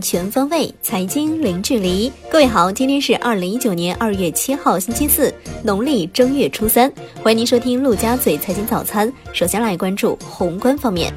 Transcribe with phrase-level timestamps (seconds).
[0.00, 2.12] 全方位，财经零距离。
[2.30, 6.92] 各位好，今天是二零一九年二月七号，星期四，农历正月初三。
[7.22, 9.12] 欢迎您收听陆家嘴财经早餐。
[9.32, 11.12] 首先来关注宏观方面，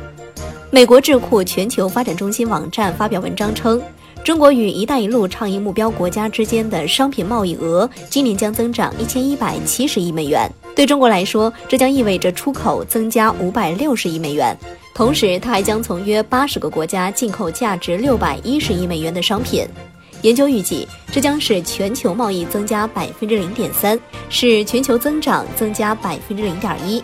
[0.71, 3.81] 美国智库全球发展中心网站发表文章称。
[4.23, 10.52] 中国与“一带一路”倡议目标国家之间的商品贸易额今年将增长一千一百七十亿美元。
[10.76, 14.57] 对中国来说，这将意味着出口增加五百六十亿美元。
[14.96, 19.67] 同时，它还将从约八十个国家进口价值六百一十亿美元的商品。
[20.22, 27.03] 研究预计，这将使全球贸易增加百分之零点三，使全球增长增加百分之零点一。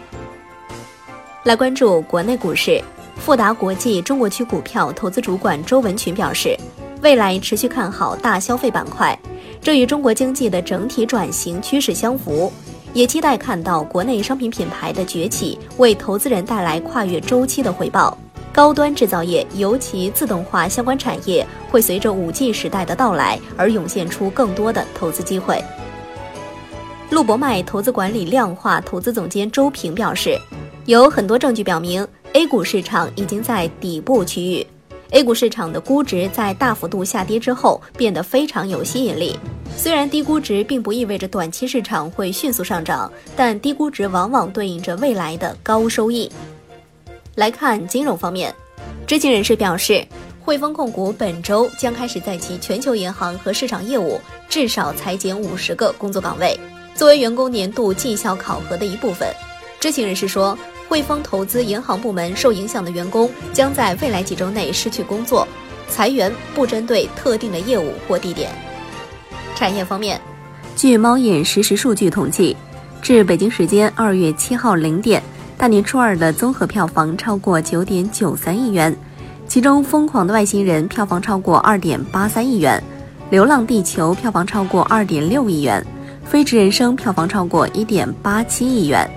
[1.44, 2.82] 来关注国内股市，
[3.18, 6.58] 富达国际中国区股票投资主管周文群表示。
[7.02, 9.18] 未来持续看好大消费板块，
[9.60, 12.54] 这与中国经济的整体转型趋势相符，
[12.94, 18.18] 也期待看到国内商品品牌的崛起，为投资人带来跨越周期的回报。
[18.54, 25.64] 高端制造业，尤其自动化相关产业，会随着五 G 时代的到来而涌现出更多的投资机会。
[27.10, 30.38] 陆博迈投资管理量化投资总监周平表示，
[30.86, 34.68] 有很多证据表明，A 股市场已经在底部区域。
[35.12, 39.38] A 股市场的估值在大幅度下跌之后变得非常有吸引力。
[39.76, 46.32] 虽然低估值并不意味着短期市场会迅速上涨，但低估值往往对应着未来的高收益。
[47.36, 48.54] 来看金融方面，
[49.06, 50.06] 知情人士表示，
[50.40, 56.58] 汇丰控股本周将开始在其全球银行和市场业务至少裁减五十个工作岗位，
[56.96, 59.28] 作为员工年度绩效考核的一部分。
[59.78, 60.58] 知情人士说。
[60.92, 65.48] 汇丰投资银行部门受影响的员工将在未来几周内失去工作，
[65.88, 68.52] 裁员不针对特定的业务或地点。
[69.56, 70.20] 产业方面，
[70.76, 72.58] 据猫眼实时数据统计，
[73.02, 75.24] 至北京时间二月七号零点，
[75.58, 78.94] 大年初二的综合票房超过九点九三亿元，
[79.48, 82.84] 其中《疯狂的外星人》票房超过二点八三亿元，
[83.32, 85.82] 《流浪地球》票房超过二点六亿元，
[86.30, 89.10] 《飞驰人生》票房超过一点八七亿元。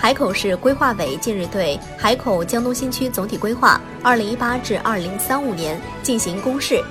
[0.00, 6.82] 海口市规划委近日对海口江东新区总体规划（二零一八至二零三五年）进行公示。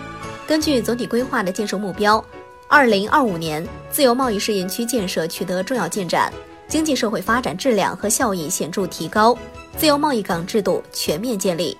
[0.45, 2.23] 根据总体规划的建设目标，
[2.67, 6.31] 二零二五年自由贸易试验区建设取得重要进展，
[6.67, 9.35] 经济社会发展质量和效益显著提高，
[9.75, 11.75] 自由贸易港制度全面建立。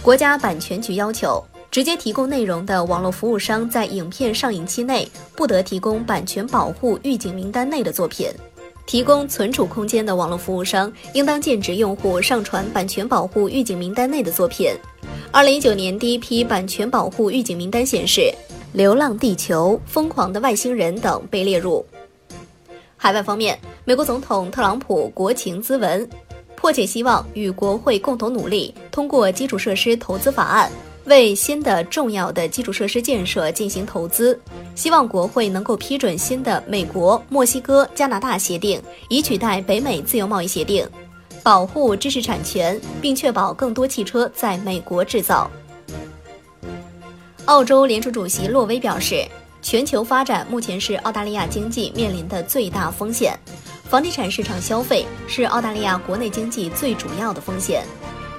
[0.00, 8.28] 国家版权局要求，直接提供内容的网络服务商在影片上映期内不得提供版权保护预警名单内的作品。
[8.86, 14.70] 提供存储空间的网络服务商应当禁止用户上传版权保护预警名单内的作品。
[15.32, 18.20] 二零一九年第一批版权保护预警名单显示，
[18.72, 21.84] 《流浪地球》《疯狂的外星人》等被列入。
[22.96, 26.08] 海外方面，美国总统特朗普国情咨文，
[26.54, 30.70] 迫切希望与国会共同努力，通过基础设施投资法案。
[31.06, 34.38] 为新的重要的基础设施建设进行投资，
[34.74, 40.88] 希望国会能够批准新的美国、墨西哥、加拿大协定，以取代北美自由贸易协定，
[41.42, 45.50] 保护知识产权，并确保更多汽车在美国制造。
[47.44, 49.22] 澳洲联储主席洛威表示，
[49.60, 53.38] 全球发展目前是澳大利亚经济面临的最大风险，
[53.90, 57.84] 房地产市场消费是澳大利亚国内经济最主要的风险。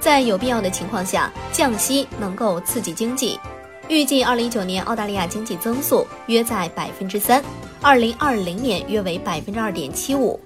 [0.05, 3.39] 在有必要的情况下，降息能够刺激经济。
[3.87, 7.43] 预计二零一九年澳大利亚经济增速约在百分之三，
[7.81, 10.39] 二零二零年约为百分之二点七五。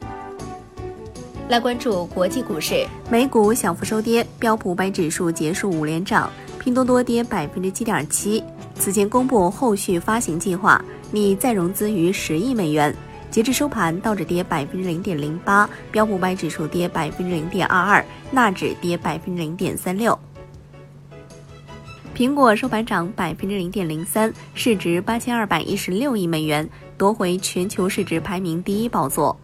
[1.49, 8.41] 来关注国际股市，美股小幅收跌，标普五百指数结束五连涨，拼多多跌百分之七点七。
[8.75, 10.81] 此前公布后续发行计划，
[11.11, 12.95] 拟再融资逾十亿美元。
[13.39, 20.19] 截至收盘，道指跌百分之零点零八，标普五百指数跌百分之零点二二，纳指跌百分之零点三六。
[22.13, 29.39] 苹果收盘涨百分之零点零三，市值八千二百一十六亿美元，夺回全球市值排名第一宝座。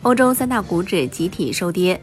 [0.00, 2.00] 欧洲三大股指集体收跌。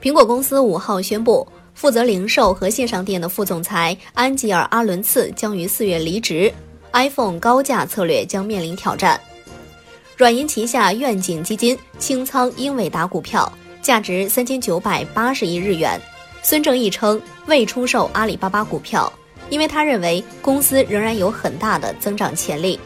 [0.00, 1.44] 苹果公司五号宣布，
[1.74, 6.54] 负责零售和线上店的副总裁安吉尔·阿伦茨将于四月离职。
[6.94, 9.20] iPhone 高价策略将面临挑战。
[10.16, 13.52] 软银旗下愿景基金清仓英伟达股票，
[13.82, 16.00] 价值三千九百八十亿日元。
[16.42, 19.12] 孙正义称未出售阿里巴巴股票，
[19.50, 22.78] 因为他认为公司仍然有很大的增长潜力。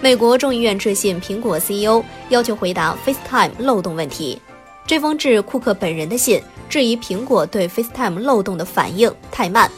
[0.00, 4.38] 美国众议院致信苹果 CEO，要求回答 FaceTime 漏洞问题。
[4.84, 9.70] 这封致库克本人的信质疑苹果对 FaceTime 漏洞的反应太慢。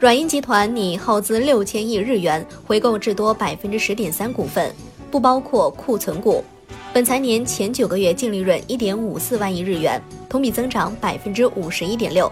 [0.00, 4.74] 软银集团拟耗资六千亿日元回购至多百分之十点三股份，
[5.10, 6.44] 不包括库存股。
[6.92, 12.30] 本财年前九个月净利润一点五四万亿日元，同比增长百分之五十一点六。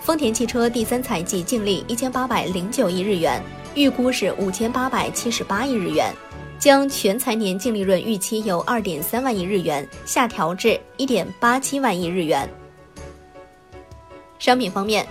[0.00, 3.42] 丰田汽车第三财季净利一千八百零九亿日元，
[3.74, 6.12] 预估是五千八百七十八亿日元，
[6.58, 12.48] 将全财年净利润预期由二点三万亿日元下调至一点八七万亿日元。
[14.38, 15.06] 商品方面，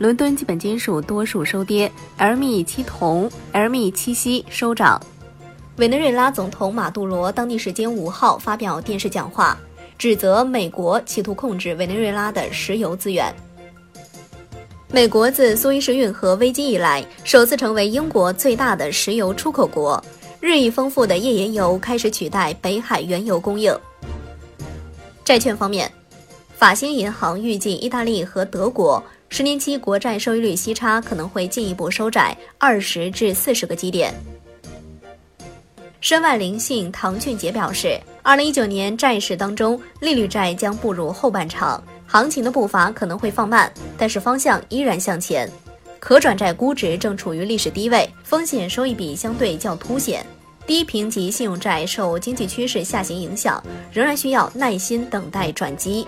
[0.00, 4.98] 伦敦基本金属多数收跌，LME 七铜、LME 七锡收涨。
[5.76, 9.58] 委内瑞拉总统马杜罗当地时间五号发表电视讲话，
[9.98, 13.30] 指责美国企图控制委内瑞拉的石油资源。
[14.88, 20.02] 美国自苏伊士运河危机以来，首次成为英国最大的石油出口国。
[20.40, 23.70] 日益丰富的页岩油开始取代北海原油供应。
[25.26, 25.92] 债券方面，
[26.56, 34.12] 法兴银行预计意大利和德国十年期国债收益率息差可能会进一步收窄二十至四十个基点。
[36.00, 41.82] 申万灵信唐俊杰表示，二零一九年债市当中，利率债将步入后半场。
[42.06, 45.48] 行情的步伐可能会放慢，但是方向依然向前。
[46.00, 50.26] 可转债估值正处于历史低位，风险收益比相对较凸显。
[50.66, 53.62] 低评级信用债受经济趋势下行影响，
[53.92, 56.04] 仍然需要耐心等待转机。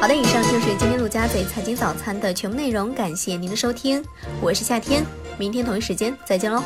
[0.00, 4.02] 好的，以上就是今天陆家嘴财经早餐的全部内容，感谢您的收听，
[4.40, 5.04] 我是夏天，
[5.38, 6.62] 明天同一时间再见喽。